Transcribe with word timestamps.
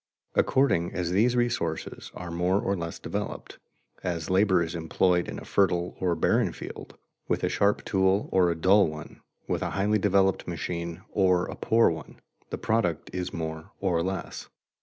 According 0.33 0.93
as 0.93 1.11
these 1.11 1.35
resources 1.35 2.09
are 2.15 2.31
more 2.31 2.59
or 2.59 2.75
less 2.75 2.97
developed, 2.97 3.59
as 4.03 4.31
labor 4.31 4.63
is 4.63 4.73
employed 4.73 5.27
in 5.27 5.37
a 5.37 5.45
fertile 5.45 5.95
or 5.99 6.13
a 6.13 6.17
barren 6.17 6.53
field, 6.53 6.97
with 7.27 7.43
a 7.43 7.49
sharp 7.49 7.85
tool 7.85 8.27
or 8.31 8.49
a 8.49 8.55
dull 8.55 8.87
one, 8.87 9.21
with 9.47 9.61
a 9.61 9.69
highly 9.69 9.99
developed 9.99 10.47
machine 10.47 11.03
or 11.11 11.45
a 11.45 11.55
poor 11.55 11.91
one, 11.91 12.19
the 12.49 12.57
product 12.57 13.11
is 13.13 13.31
more 13.31 13.73
or 13.79 14.01
less. 14.01 14.49